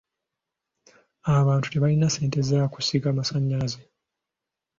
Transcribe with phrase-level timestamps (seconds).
[1.39, 3.81] Abantu tebalina ssente za kusika masannyalaze.